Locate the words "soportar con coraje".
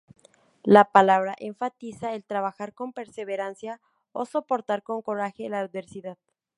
4.25-5.47